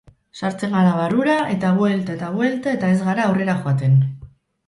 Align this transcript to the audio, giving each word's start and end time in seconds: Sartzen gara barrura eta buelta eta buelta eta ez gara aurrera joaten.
Sartzen 0.37 0.71
gara 0.75 0.93
barrura 0.99 1.33
eta 1.55 1.73
buelta 1.81 2.15
eta 2.17 2.29
buelta 2.37 2.73
eta 2.79 2.89
ez 2.93 2.97
gara 3.09 3.27
aurrera 3.29 3.59
joaten. 3.61 3.97